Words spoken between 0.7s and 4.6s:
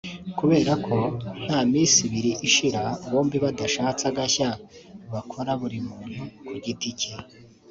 ko ngo nta minsi ibiri ishira bombi badashatse agashya